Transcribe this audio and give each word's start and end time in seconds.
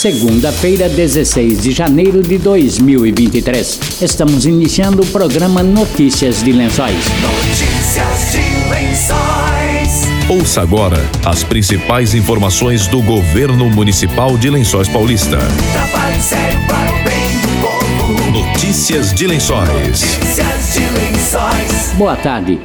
segunda-feira, 0.00 0.88
16 0.88 1.60
de 1.60 1.72
janeiro 1.72 2.22
de 2.22 2.38
2023. 2.38 4.00
Estamos 4.00 4.46
iniciando 4.46 5.02
o 5.02 5.06
programa 5.08 5.62
Notícias 5.62 6.42
de 6.42 6.52
Lençóis. 6.52 6.96
Notícias 7.20 8.32
de 8.32 8.70
Lençóis. 8.70 10.08
Ouça 10.26 10.62
agora 10.62 10.96
as 11.22 11.44
principais 11.44 12.14
informações 12.14 12.86
do 12.86 13.02
governo 13.02 13.68
municipal 13.68 14.38
de 14.38 14.48
Lençóis 14.48 14.88
Paulista. 14.88 15.36
Trabalho 15.36 16.22
sério 16.22 16.58
para 16.66 16.90
o 16.92 17.04
bem 17.04 17.28
do 17.42 17.48
povo. 17.60 18.30
Notícias 18.30 19.12
de 19.12 19.26
Lençóis. 19.26 19.68
Notícias 19.68 20.72
de 20.72 20.80
Lençóis. 20.80 21.92
Boa 21.98 22.16
tarde. 22.16 22.58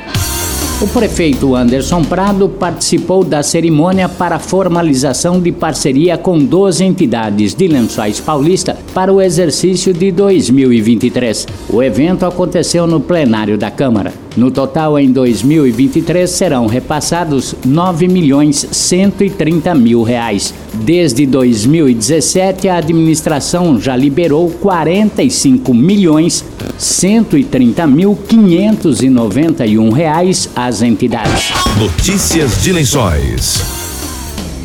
O 0.81 0.87
prefeito 0.89 1.55
Anderson 1.55 2.03
Prado 2.03 2.49
participou 2.49 3.23
da 3.23 3.41
cerimônia 3.41 4.09
para 4.09 4.39
formalização 4.39 5.39
de 5.39 5.49
parceria 5.49 6.17
com 6.17 6.37
12 6.37 6.83
entidades 6.83 7.55
de 7.55 7.65
Lençóis 7.65 8.19
Paulista 8.19 8.77
para 8.93 9.11
o 9.11 9.21
exercício 9.21 9.93
de 9.93 10.11
2023. 10.11 11.47
O 11.69 11.81
evento 11.81 12.25
aconteceu 12.25 12.85
no 12.85 12.99
plenário 12.99 13.57
da 13.57 13.71
Câmara. 13.71 14.24
No 14.37 14.51
total, 14.51 14.99
em 14.99 15.11
2023, 15.11 16.29
serão 16.29 16.67
repassados 16.67 17.55
9 17.65 18.07
milhões 18.07 18.67
130 18.71 19.73
mil 19.75 20.03
reais. 20.03 20.53
Desde 20.73 21.25
2017, 21.25 22.67
a 22.67 22.77
administração 22.77 23.79
já 23.79 23.95
liberou 23.95 24.49
45 24.49 25.73
milhões 25.73 26.43
130 26.77 27.87
mil 27.87 28.17
591 28.27 29.89
reais 29.91 30.49
às 30.55 30.81
entidades. 30.81 31.53
Notícias 31.77 32.61
de 32.61 32.73
Lençóis. 32.73 33.74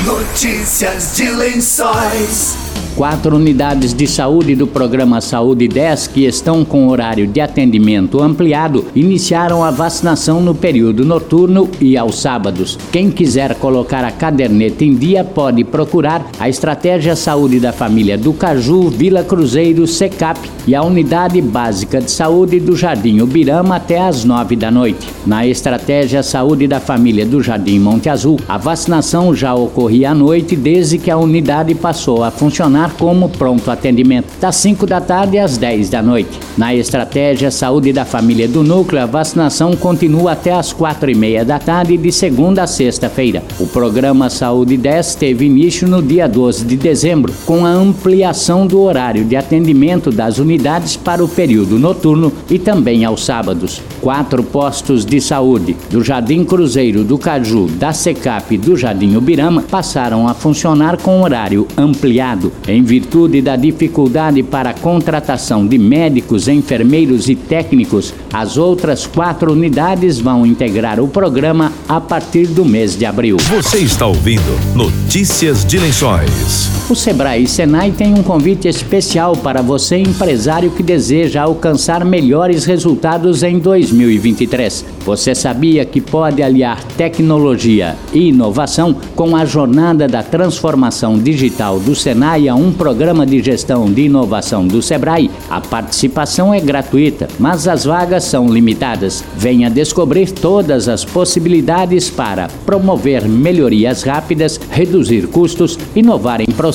Notícias 0.05 1.17
de 1.17 1.29
Lençóis. 1.31 2.64
Quatro 2.97 3.35
unidades 3.35 3.93
de 3.93 4.07
saúde 4.07 4.55
do 4.55 4.69
programa 4.69 5.21
Saúde 5.21 5.67
10 5.67 6.07
que 6.07 6.27
estão 6.27 6.65
com 6.65 6.87
horário 6.87 7.27
de 7.27 7.41
atendimento 7.41 8.23
ampliado 8.23 8.85
iniciaram 8.95 9.65
a 9.65 9.71
vacinação 9.73 10.41
no 10.41 10.55
período 10.55 11.05
noturno 11.05 11.69
e 11.81 11.97
aos 11.97 12.21
sábados. 12.21 12.79
Quem 12.93 13.11
quiser 13.11 13.57
colocar 13.57 14.05
a 14.05 14.13
caderneta 14.13 14.85
em 14.85 14.95
dia 14.95 15.25
pode 15.25 15.65
procurar 15.65 16.25
a 16.39 16.49
Estratégia 16.49 17.17
Saúde 17.17 17.59
da 17.59 17.73
Família 17.73 18.17
do 18.17 18.33
Caju, 18.33 18.91
Vila 18.91 19.25
Cruzeiro, 19.25 19.89
Secap 19.89 20.39
e 20.65 20.73
a 20.73 20.83
Unidade 20.85 21.43
Básica 21.43 22.01
de 22.01 22.13
Saúde 22.13 22.61
do 22.61 22.77
Jardim 22.77 23.21
Ubirama 23.21 23.75
até 23.75 24.01
às 24.01 24.25
nove 24.25 24.55
da 24.55 24.71
noite. 24.71 25.05
Na 25.27 25.45
Estratégia 25.45 26.23
Saúde 26.23 26.69
da 26.69 26.79
Família 26.79 27.27
do 27.27 27.43
Jardim 27.43 27.81
Monte 27.81 28.09
Azul, 28.09 28.39
a 28.49 28.57
vacinação 28.57 29.35
já 29.35 29.53
ocorria 29.53 30.13
à 30.13 30.15
noite 30.15 30.55
desde 30.55 30.97
que 30.97 31.11
a 31.11 31.19
unidade 31.19 31.75
passou 31.75 32.23
a 32.23 32.31
funcionar 32.31 32.84
como 32.89 33.29
pronto 33.29 33.71
atendimento, 33.71 34.29
das 34.41 34.57
5 34.57 34.87
da 34.87 35.01
tarde 35.01 35.39
às 35.39 35.57
10 35.57 35.89
da 35.89 36.03
noite. 36.03 36.39
Na 36.57 36.75
estratégia 36.75 37.51
Saúde 37.51 37.93
da 37.93 38.05
Família 38.05 38.47
do 38.47 38.63
Núcleo, 38.63 39.03
a 39.03 39.07
vacinação 39.07 39.75
continua 39.75 40.33
até 40.33 40.53
às 40.53 40.73
4 40.73 41.11
e 41.11 41.15
meia 41.15 41.45
da 41.45 41.59
tarde, 41.59 41.97
de 41.97 42.13
segunda 42.13 42.63
a 42.63 42.67
sexta-feira. 42.67 43.43
O 43.59 43.67
programa 43.67 44.31
Saúde 44.31 44.77
10 44.77 45.15
teve 45.17 45.47
início 45.47 45.89
no 45.89 46.03
dia 46.03 46.29
12 46.29 46.65
de 46.65 46.77
dezembro, 46.77 47.33
com 47.45 47.65
a 47.65 47.71
ampliação 47.71 48.67
do 48.67 48.81
horário 48.81 49.25
de 49.25 49.37
atendimento 49.37 50.11
das 50.11 50.39
unidades 50.39 50.97
para 50.97 51.25
o 51.25 51.29
período 51.29 51.79
noturno 51.79 52.33
e 52.51 52.59
também 52.59 53.05
aos 53.05 53.25
sábados. 53.25 53.83
Quatro 54.01 54.43
postos 54.43 55.05
de 55.05 55.21
saúde 55.21 55.77
do 55.91 56.03
Jardim 56.03 56.45
Cruzeiro, 56.45 57.05
do 57.05 57.19
Caju, 57.19 57.67
da 57.67 57.93
Secap 57.93 58.55
e 58.55 58.59
do 58.59 58.77
Jardim 58.77 59.17
Ubirama 59.17 59.63
passaram 59.63 60.29
a 60.29 60.35
funcionar 60.35 60.97
com 60.99 61.23
horário 61.23 61.67
ampliado. 61.77 62.53
Em 62.75 62.83
virtude 62.83 63.41
da 63.41 63.55
dificuldade 63.55 64.43
para 64.43 64.71
a 64.71 64.75
contratação 64.75 65.65
de 65.65 65.79
médicos, 65.79 66.49
enfermeiros 66.49 67.29
e 67.29 67.37
técnicos, 67.37 68.13
as 68.33 68.57
outras 68.57 69.07
quatro 69.07 69.53
unidades 69.53 70.19
vão 70.19 70.45
integrar 70.45 70.99
o 70.99 71.07
programa 71.07 71.73
a 71.89 72.01
partir 72.01 72.49
do 72.49 72.65
mês 72.65 72.97
de 72.97 73.07
abril. 73.07 73.37
Você 73.37 73.79
está 73.79 74.09
ouvindo 74.09 74.59
Notícias 74.75 75.65
de 75.65 75.79
Lençóis. 75.79 76.69
O 76.87 76.95
Sebrae 76.95 77.47
Senai 77.47 77.93
têm 77.93 78.13
um 78.13 78.23
convite 78.23 78.69
especial 78.69 79.35
para 79.35 79.63
você, 79.63 79.97
empresário 79.97 80.71
que 80.71 80.83
deseja 80.83 81.41
alcançar 81.41 82.05
melhores 82.05 82.67
resultados 82.67 83.43
em 83.43 83.59
2023. 83.59 84.85
Você 85.01 85.35
sabia 85.35 85.87
que 85.87 85.99
pode 85.99 86.43
aliar 86.43 86.85
tecnologia 86.85 87.97
e 88.13 88.29
inovação 88.29 88.95
com 89.17 89.35
a 89.35 89.47
jornada 89.47 90.07
da 90.07 90.23
transformação 90.23 91.19
digital 91.19 91.81
do 91.81 91.95
Senai 91.95 92.49
a 92.49 92.55
um 92.55 92.71
programa 92.71 93.25
de 93.25 93.43
gestão 93.43 93.91
de 93.91 94.03
inovação 94.03 94.67
do 94.67 94.83
Sebrae? 94.83 95.31
A 95.49 95.63
participação 95.63 96.53
é 96.53 96.61
gratuita, 96.61 97.29
mas 97.39 97.67
as 97.67 97.87
vagas 97.87 98.25
são 98.25 98.47
limitadas. 98.47 99.25
Venha 99.39 99.71
descobrir 99.71 100.31
todas 100.31 100.87
as 100.87 101.03
possibilidades 101.03 102.11
para 102.11 102.49
promover 102.67 103.27
melhorias 103.27 104.03
rápidas, 104.03 104.61
reduzir 104.71 105.29
custos, 105.29 105.79
inovar 105.97 106.43
em 106.43 106.47
processos, 106.47 106.74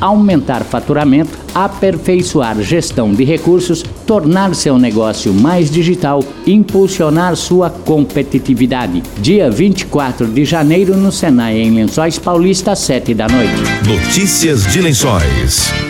aumentar 0.00 0.62
faturamento, 0.64 1.38
aperfeiçoar 1.54 2.60
gestão 2.62 3.12
de 3.12 3.24
recursos, 3.24 3.82
tornar 4.06 4.54
seu 4.54 4.78
negócio 4.78 5.32
mais 5.32 5.70
digital, 5.70 6.22
impulsionar 6.46 7.36
sua 7.36 7.68
competitividade. 7.70 9.02
Dia 9.18 9.50
24 9.50 10.26
de 10.26 10.44
janeiro 10.44 10.96
no 10.96 11.12
Senai 11.12 11.58
em 11.58 11.74
Lençóis 11.74 12.18
Paulista, 12.18 12.72
às 12.72 12.80
7 12.80 13.14
da 13.14 13.28
noite. 13.28 13.62
Notícias 13.86 14.66
de 14.66 14.80
Lençóis. 14.80 15.85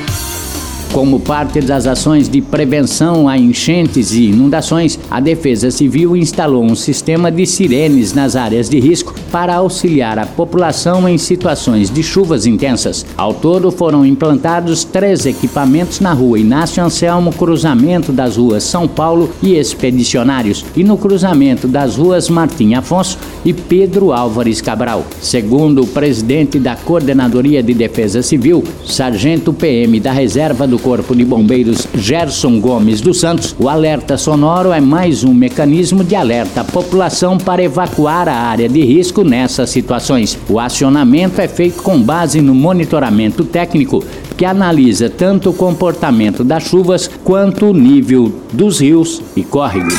Como 0.93 1.21
parte 1.21 1.61
das 1.61 1.87
ações 1.87 2.29
de 2.29 2.41
prevenção 2.41 3.29
a 3.29 3.37
enchentes 3.37 4.13
e 4.13 4.31
inundações, 4.31 4.99
a 5.11 5.21
Defesa 5.21 5.71
Civil 5.71 6.17
instalou 6.17 6.65
um 6.65 6.75
sistema 6.75 7.31
de 7.31 7.45
sirenes 7.45 8.15
nas 8.15 8.35
áreas 8.35 8.69
de 8.69 8.81
risco 8.81 9.15
para 9.31 9.55
auxiliar 9.55 10.19
a 10.19 10.25
população 10.25 11.07
em 11.07 11.19
situações 11.19 11.91
de 11.91 12.03
chuvas 12.03 12.47
intensas. 12.47 13.05
Ao 13.17 13.35
todo, 13.35 13.71
foram 13.71 14.07
implantados 14.07 14.85
três 14.85 15.27
equipamentos 15.27 16.01
na 16.01 16.15
rua 16.15 16.39
Inácio 16.39 16.83
Anselmo, 16.83 17.33
cruzamento 17.33 18.11
das 18.11 18.39
ruas 18.39 18.63
São 18.63 18.89
Paulo 18.89 19.31
e 19.43 19.55
Expedicionários, 19.55 20.65
e 20.75 20.83
no 20.83 20.97
cruzamento 20.97 21.69
das 21.69 21.97
ruas 21.97 22.31
Martim 22.31 22.73
Afonso 22.75 23.19
e 23.45 23.53
Pedro 23.53 24.13
Álvares 24.13 24.63
Cabral. 24.63 25.05
Segundo 25.21 25.83
o 25.83 25.87
presidente 25.87 26.59
da 26.59 26.75
Coordenadoria 26.75 27.63
de 27.63 27.75
Defesa 27.75 28.23
Civil, 28.23 28.65
Sargento 28.87 29.53
PM 29.53 30.01
da 30.01 30.13
Reserva 30.13 30.67
do 30.67 30.76
Corpo 30.79 31.15
de 31.15 31.25
Bombeiros 31.25 31.87
Gerson 31.95 32.61
Gomes 32.61 33.01
dos 33.01 33.21
Santos, 33.21 33.55
o 33.59 33.69
alerta 33.69 34.17
sonoro 34.17 34.73
é 34.73 34.81
mais 34.81 35.25
um 35.25 35.33
mecanismo 35.33 36.05
de 36.05 36.15
alerta 36.15 36.61
à 36.61 36.65
população 36.65 37.39
para 37.39 37.63
evacuar 37.63 38.29
a 38.29 38.35
área 38.35 38.69
de 38.69 38.83
risco 38.85 39.25
nessas 39.25 39.71
situações. 39.71 40.39
O 40.49 40.59
acionamento 40.59 41.41
é 41.41 41.49
feito 41.49 41.83
com 41.83 42.01
base 42.01 42.41
no 42.41 42.55
monitoramento 42.55 43.45
técnico 43.45 44.05
que 44.37 44.45
analisa 44.45 45.09
tanto 45.09 45.51
o 45.51 45.55
comportamento 45.55 46.45
das 46.45 46.65
chuvas 46.65 47.11
quanto 47.25 47.71
o 47.71 47.75
nível 47.75 48.33
dos 48.53 48.81
rios 48.81 49.23
e 49.35 49.43
córregos. 49.43 49.95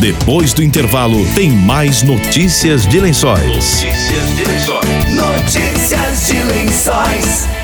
Depois 0.00 0.52
do 0.52 0.62
intervalo, 0.62 1.24
tem 1.34 1.50
mais 1.50 2.02
Notícias 2.02 2.86
de 2.86 3.00
Lençóis. 3.00 3.82
Notícias 3.82 4.36
de 4.36 4.44
Lençóis. 4.44 5.14
Notícias 5.14 6.26
de 6.26 6.42
Lençóis. 6.42 7.63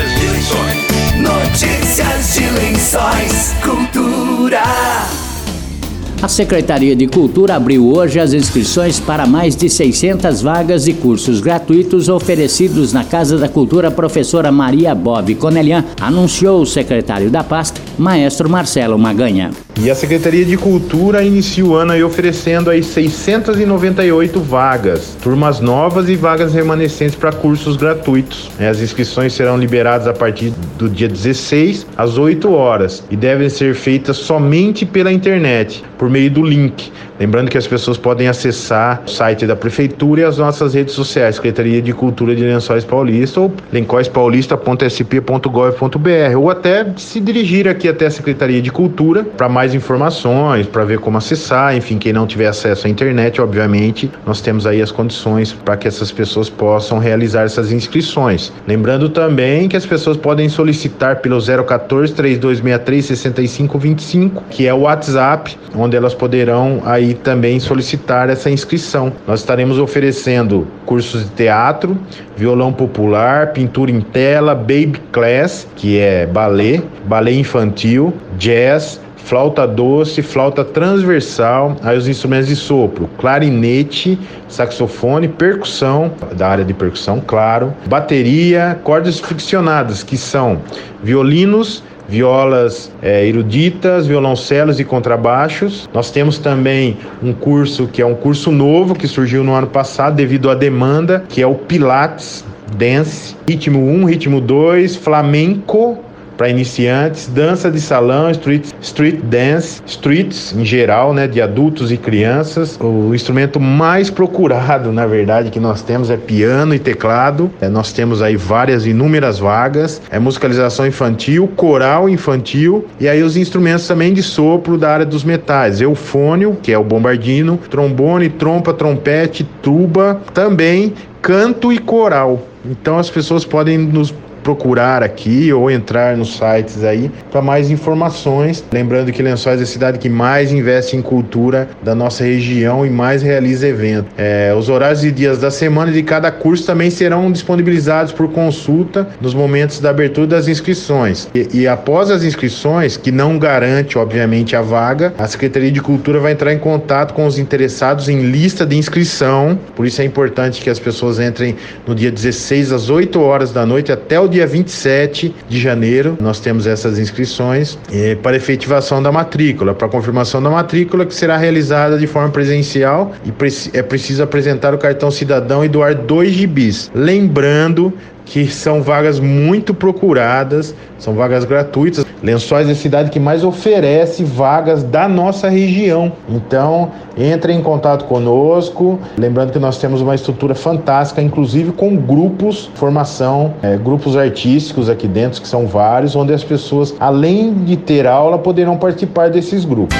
A 6.21 6.27
Secretaria 6.27 6.95
de 6.95 7.07
Cultura 7.07 7.55
abriu 7.55 7.91
hoje 7.91 8.19
as 8.19 8.31
inscrições 8.31 8.99
para 8.99 9.25
mais 9.25 9.55
de 9.55 9.67
600 9.67 10.43
vagas 10.43 10.83
de 10.83 10.93
cursos 10.93 11.41
gratuitos 11.41 12.09
oferecidos 12.09 12.93
na 12.93 13.03
Casa 13.03 13.39
da 13.39 13.49
Cultura 13.49 13.89
Professora 13.89 14.51
Maria 14.51 14.93
Bob 14.93 15.33
Conelian, 15.33 15.83
anunciou 15.99 16.61
o 16.61 16.65
secretário 16.65 17.31
da 17.31 17.43
pasta, 17.43 17.81
maestro 18.01 18.49
Marcelo 18.49 18.97
Maganha. 18.97 19.51
E 19.79 19.89
a 19.89 19.95
Secretaria 19.95 20.43
de 20.43 20.57
Cultura 20.57 21.23
inicia 21.23 21.65
o 21.65 21.73
ano 21.75 21.91
oferecendo 22.05 22.69
aí 22.69 22.83
698 22.83 24.39
vagas, 24.39 25.15
turmas 25.21 25.59
novas 25.59 26.09
e 26.09 26.15
vagas 26.15 26.53
remanescentes 26.53 27.15
para 27.15 27.31
cursos 27.31 27.77
gratuitos. 27.77 28.49
As 28.59 28.81
inscrições 28.81 29.33
serão 29.33 29.57
liberadas 29.57 30.07
a 30.07 30.13
partir 30.13 30.51
do 30.77 30.89
dia 30.89 31.07
16 31.07 31.87
às 31.95 32.17
8 32.17 32.51
horas 32.51 33.03
e 33.09 33.15
devem 33.15 33.49
ser 33.49 33.75
feitas 33.75 34.17
somente 34.17 34.85
pela 34.85 35.11
internet, 35.11 35.83
por 35.97 36.09
meio 36.09 36.29
do 36.29 36.43
link. 36.43 36.91
Lembrando 37.21 37.49
que 37.51 37.57
as 37.59 37.67
pessoas 37.67 37.99
podem 37.99 38.27
acessar 38.27 39.03
o 39.05 39.07
site 39.07 39.45
da 39.45 39.55
Prefeitura 39.55 40.21
e 40.21 40.23
as 40.23 40.39
nossas 40.39 40.73
redes 40.73 40.95
sociais, 40.95 41.35
Secretaria 41.35 41.79
de 41.79 41.93
Cultura 41.93 42.35
de 42.35 42.43
Lençóis 42.43 42.83
Paulista 42.83 43.41
ou 43.41 43.53
lençóispaulista.sp.gov.br 43.71 46.35
ou 46.35 46.49
até 46.49 46.91
se 46.97 47.19
dirigir 47.19 47.67
aqui 47.67 47.87
até 47.87 48.07
a 48.07 48.09
Secretaria 48.09 48.59
de 48.59 48.71
Cultura 48.71 49.23
para 49.23 49.47
mais 49.47 49.75
informações, 49.75 50.65
para 50.65 50.83
ver 50.83 50.97
como 50.97 51.19
acessar, 51.19 51.77
enfim, 51.77 51.99
quem 51.99 52.11
não 52.11 52.25
tiver 52.25 52.47
acesso 52.47 52.87
à 52.87 52.89
internet, 52.89 53.39
obviamente, 53.39 54.09
nós 54.25 54.41
temos 54.41 54.65
aí 54.65 54.81
as 54.81 54.91
condições 54.91 55.53
para 55.53 55.77
que 55.77 55.87
essas 55.87 56.11
pessoas 56.11 56.49
possam 56.49 56.97
realizar 56.97 57.43
essas 57.43 57.71
inscrições. 57.71 58.51
Lembrando 58.67 59.09
também 59.09 59.69
que 59.69 59.77
as 59.77 59.85
pessoas 59.85 60.17
podem 60.17 60.49
solicitar 60.49 61.17
pelo 61.17 61.37
014 61.39 62.15
3263 62.15 63.05
6525, 63.05 64.43
que 64.49 64.65
é 64.65 64.73
o 64.73 64.79
WhatsApp, 64.79 65.55
onde 65.75 65.95
elas 65.95 66.15
poderão 66.15 66.81
aí 66.83 67.10
também 67.13 67.59
solicitar 67.59 68.29
essa 68.29 68.49
inscrição. 68.49 69.11
Nós 69.27 69.39
estaremos 69.39 69.79
oferecendo 69.79 70.67
cursos 70.85 71.23
de 71.23 71.29
teatro, 71.31 71.97
violão 72.35 72.71
popular, 72.73 73.53
pintura 73.53 73.91
em 73.91 74.01
tela, 74.01 74.53
baby 74.55 75.01
class, 75.11 75.67
que 75.75 75.99
é 75.99 76.25
balé, 76.25 76.81
balé 77.05 77.33
infantil, 77.33 78.13
jazz, 78.37 78.99
flauta 79.23 79.67
doce, 79.67 80.21
flauta 80.21 80.63
transversal, 80.63 81.75
aí 81.83 81.97
os 81.97 82.07
instrumentos 82.07 82.47
de 82.47 82.55
sopro, 82.55 83.09
clarinete, 83.17 84.19
saxofone, 84.47 85.27
percussão, 85.27 86.11
da 86.35 86.49
área 86.49 86.65
de 86.65 86.73
percussão, 86.73 87.21
claro, 87.25 87.73
bateria, 87.87 88.79
cordas 88.83 89.19
friccionadas, 89.19 90.03
que 90.03 90.17
são 90.17 90.61
violinos, 91.03 91.83
violas 92.11 92.91
é, 93.01 93.25
eruditas, 93.25 94.05
violoncelos 94.05 94.81
e 94.81 94.83
contrabaixos. 94.83 95.89
Nós 95.93 96.11
temos 96.11 96.37
também 96.37 96.97
um 97.23 97.31
curso 97.31 97.87
que 97.87 98.01
é 98.01 98.05
um 98.05 98.15
curso 98.15 98.51
novo 98.51 98.93
que 98.93 99.07
surgiu 99.07 99.45
no 99.45 99.53
ano 99.53 99.67
passado 99.67 100.15
devido 100.15 100.49
à 100.49 100.53
demanda, 100.53 101.23
que 101.29 101.41
é 101.41 101.47
o 101.47 101.55
Pilates 101.55 102.43
Dance, 102.75 103.35
ritmo 103.47 103.79
1, 103.79 104.05
ritmo 104.05 104.41
2, 104.41 104.97
flamenco 104.97 106.00
para 106.41 106.49
iniciantes, 106.49 107.27
dança 107.27 107.69
de 107.69 107.79
salão, 107.79 108.31
street, 108.31 108.71
street 108.81 109.19
dance, 109.25 109.79
streets 109.85 110.55
em 110.57 110.65
geral, 110.65 111.13
né, 111.13 111.27
de 111.27 111.39
adultos 111.39 111.91
e 111.91 111.97
crianças. 111.97 112.79
O 112.81 113.13
instrumento 113.13 113.59
mais 113.59 114.09
procurado, 114.09 114.91
na 114.91 115.05
verdade, 115.05 115.51
que 115.51 115.59
nós 115.59 115.83
temos 115.83 116.09
é 116.09 116.17
piano 116.17 116.73
e 116.73 116.79
teclado. 116.79 117.51
É, 117.61 117.69
nós 117.69 117.93
temos 117.93 118.23
aí 118.23 118.35
várias, 118.35 118.87
inúmeras 118.87 119.37
vagas. 119.37 120.01
É 120.09 120.17
musicalização 120.17 120.87
infantil, 120.87 121.47
coral 121.55 122.09
infantil 122.09 122.87
e 122.99 123.07
aí 123.07 123.21
os 123.21 123.37
instrumentos 123.37 123.87
também 123.87 124.11
de 124.11 124.23
sopro 124.23 124.79
da 124.79 124.89
área 124.89 125.05
dos 125.05 125.23
metais. 125.23 125.79
Eufônio, 125.79 126.57
que 126.59 126.73
é 126.73 126.77
o 126.77 126.83
bombardino, 126.83 127.59
trombone, 127.69 128.29
trompa, 128.29 128.73
trompete, 128.73 129.47
tuba, 129.61 130.19
também 130.33 130.95
canto 131.21 131.71
e 131.71 131.77
coral. 131.77 132.41
Então 132.65 132.97
as 132.97 133.11
pessoas 133.11 133.45
podem 133.45 133.77
nos 133.77 134.11
procurar 134.43 135.03
aqui 135.03 135.51
ou 135.53 135.69
entrar 135.69 136.17
nos 136.17 136.37
sites 136.37 136.83
aí 136.83 137.11
para 137.31 137.41
mais 137.41 137.69
informações. 137.69 138.63
Lembrando 138.71 139.11
que 139.11 139.21
Lençóis 139.21 139.59
é 139.59 139.63
a 139.63 139.65
cidade 139.65 139.99
que 139.99 140.09
mais 140.09 140.51
investe 140.51 140.95
em 140.95 141.01
cultura 141.01 141.69
da 141.83 141.95
nossa 141.95 142.23
região 142.23 142.85
e 142.85 142.89
mais 142.89 143.21
realiza 143.21 143.67
eventos. 143.67 144.11
É, 144.17 144.53
os 144.57 144.69
horários 144.69 145.03
e 145.03 145.11
dias 145.11 145.39
da 145.39 145.51
semana 145.51 145.91
de 145.91 146.03
cada 146.03 146.31
curso 146.31 146.65
também 146.65 146.89
serão 146.89 147.31
disponibilizados 147.31 148.11
por 148.11 148.31
consulta 148.31 149.07
nos 149.19 149.33
momentos 149.33 149.79
da 149.79 149.89
abertura 149.89 150.27
das 150.27 150.47
inscrições. 150.47 151.29
E, 151.33 151.61
e 151.61 151.67
após 151.67 152.09
as 152.09 152.23
inscrições, 152.23 152.97
que 152.97 153.11
não 153.11 153.37
garante, 153.37 153.97
obviamente, 153.97 154.55
a 154.55 154.61
vaga, 154.61 155.13
a 155.17 155.27
Secretaria 155.27 155.71
de 155.71 155.81
Cultura 155.81 156.19
vai 156.19 156.31
entrar 156.31 156.53
em 156.53 156.59
contato 156.59 157.13
com 157.13 157.25
os 157.25 157.37
interessados 157.37 158.09
em 158.09 158.21
lista 158.21 158.65
de 158.65 158.77
inscrição. 158.77 159.57
Por 159.75 159.85
isso 159.85 160.01
é 160.01 160.05
importante 160.05 160.61
que 160.61 160.69
as 160.69 160.79
pessoas 160.79 161.19
entrem 161.19 161.55
no 161.85 161.95
dia 161.95 162.11
16 162.11 162.71
às 162.71 162.89
8 162.89 163.19
horas 163.19 163.51
da 163.51 163.65
noite 163.65 163.91
até 163.91 164.19
o 164.19 164.27
dia 164.31 164.47
27 164.47 165.35
de 165.47 165.59
janeiro, 165.59 166.17
nós 166.19 166.39
temos 166.39 166.65
essas 166.65 166.97
inscrições 166.97 167.77
eh, 167.91 168.15
para 168.15 168.35
efetivação 168.35 169.03
da 169.03 169.11
matrícula, 169.11 169.75
para 169.75 169.87
confirmação 169.87 170.41
da 170.41 170.49
matrícula, 170.49 171.05
que 171.05 171.13
será 171.13 171.37
realizada 171.37 171.97
de 171.97 172.07
forma 172.07 172.29
presencial 172.29 173.11
e 173.25 173.31
pre 173.31 173.51
é 173.73 173.83
preciso 173.83 174.23
apresentar 174.23 174.73
o 174.73 174.77
cartão 174.77 175.11
cidadão 175.11 175.63
e 175.63 175.67
doar 175.67 175.93
dois 175.93 176.31
gibis. 176.31 176.89
Lembrando 176.95 177.93
que 178.31 178.47
são 178.47 178.81
vagas 178.81 179.19
muito 179.19 179.73
procuradas, 179.73 180.73
são 180.97 181.13
vagas 181.13 181.43
gratuitas. 181.43 182.05
Lençóis 182.23 182.69
é 182.69 182.71
a 182.71 182.75
cidade 182.75 183.09
que 183.09 183.19
mais 183.19 183.43
oferece 183.43 184.23
vagas 184.23 184.83
da 184.83 185.09
nossa 185.09 185.49
região. 185.49 186.13
Então, 186.29 186.91
entre 187.17 187.51
em 187.51 187.61
contato 187.61 188.05
conosco. 188.05 188.97
Lembrando 189.17 189.51
que 189.51 189.59
nós 189.59 189.77
temos 189.77 189.99
uma 189.99 190.15
estrutura 190.15 190.55
fantástica, 190.55 191.21
inclusive 191.21 191.73
com 191.73 191.97
grupos, 191.97 192.71
formação, 192.75 193.53
é, 193.61 193.75
grupos 193.75 194.15
artísticos 194.15 194.87
aqui 194.87 195.09
dentro, 195.09 195.41
que 195.41 195.47
são 195.47 195.67
vários, 195.67 196.15
onde 196.15 196.33
as 196.33 196.43
pessoas, 196.43 196.95
além 197.01 197.53
de 197.53 197.75
ter 197.75 198.07
aula, 198.07 198.37
poderão 198.37 198.77
participar 198.77 199.29
desses 199.29 199.65
grupos. 199.65 199.97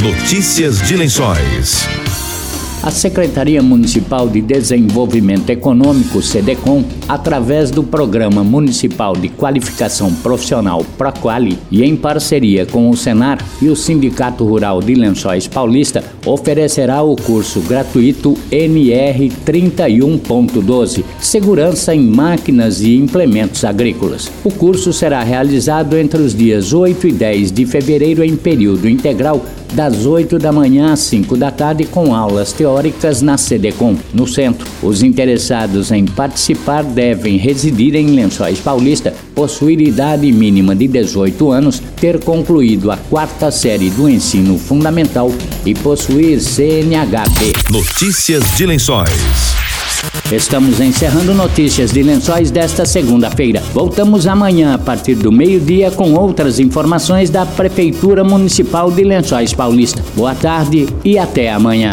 Notícias 0.00 0.80
de 0.80 0.96
Lençóis. 0.96 2.03
A 2.84 2.90
Secretaria 2.90 3.62
Municipal 3.62 4.28
de 4.28 4.42
Desenvolvimento 4.42 5.48
Econômico, 5.48 6.20
SEDECOM, 6.20 6.84
através 7.08 7.70
do 7.70 7.82
Programa 7.82 8.44
Municipal 8.44 9.14
de 9.16 9.30
Qualificação 9.30 10.12
Profissional 10.16 10.84
PROQUALI 10.98 11.58
e 11.70 11.82
em 11.82 11.96
parceria 11.96 12.66
com 12.66 12.90
o 12.90 12.94
Senar 12.94 13.38
e 13.62 13.70
o 13.70 13.74
Sindicato 13.74 14.44
Rural 14.44 14.82
de 14.82 14.94
Lençóis 14.94 15.48
Paulista, 15.48 16.04
oferecerá 16.26 17.02
o 17.02 17.16
curso 17.16 17.60
gratuito 17.60 18.36
NR 18.52 19.32
31.12 19.46 21.04
Segurança 21.18 21.94
em 21.94 22.02
Máquinas 22.02 22.82
e 22.82 22.96
Implementos 22.96 23.64
Agrícolas. 23.64 24.30
O 24.44 24.50
curso 24.50 24.92
será 24.92 25.22
realizado 25.22 25.96
entre 25.96 26.20
os 26.20 26.34
dias 26.34 26.74
8 26.74 27.08
e 27.08 27.12
10 27.12 27.50
de 27.50 27.64
fevereiro 27.64 28.22
em 28.22 28.36
período 28.36 28.86
integral 28.86 29.42
das 29.74 30.06
8 30.06 30.38
da 30.38 30.52
manhã 30.52 30.92
às 30.92 31.00
5 31.00 31.36
da 31.36 31.50
tarde, 31.50 31.84
com 31.84 32.14
aulas 32.14 32.52
teóricas 32.52 33.20
na 33.20 33.36
CDCOM, 33.36 33.96
no 34.12 34.26
centro. 34.26 34.66
Os 34.82 35.02
interessados 35.02 35.90
em 35.90 36.04
participar 36.04 36.84
devem 36.84 37.36
residir 37.36 37.96
em 37.96 38.06
Lençóis 38.06 38.60
Paulista, 38.60 39.12
possuir 39.34 39.80
idade 39.80 40.30
mínima 40.30 40.74
de 40.74 40.86
18 40.86 41.50
anos, 41.50 41.82
ter 42.00 42.22
concluído 42.22 42.90
a 42.90 42.96
quarta 42.96 43.50
série 43.50 43.90
do 43.90 44.08
ensino 44.08 44.56
fundamental 44.58 45.30
e 45.66 45.74
possuir 45.74 46.40
CNHP. 46.40 47.52
Notícias 47.70 48.56
de 48.56 48.66
Lençóis. 48.66 49.53
Estamos 50.34 50.80
encerrando 50.80 51.32
notícias 51.32 51.92
de 51.92 52.02
lençóis 52.02 52.50
desta 52.50 52.84
segunda-feira. 52.84 53.62
Voltamos 53.72 54.26
amanhã 54.26 54.74
a 54.74 54.78
partir 54.78 55.14
do 55.14 55.30
meio-dia 55.30 55.92
com 55.92 56.12
outras 56.14 56.58
informações 56.58 57.30
da 57.30 57.46
Prefeitura 57.46 58.24
Municipal 58.24 58.90
de 58.90 59.04
Lençóis 59.04 59.52
Paulista. 59.52 60.02
Boa 60.16 60.34
tarde 60.34 60.88
e 61.04 61.16
até 61.16 61.52
amanhã. 61.52 61.92